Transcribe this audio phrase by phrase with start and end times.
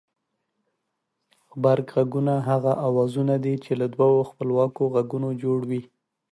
[1.51, 5.81] غبرگ غږونه هغه اوازونه دي چې له دوو خپلواکو غږونو جوړ وي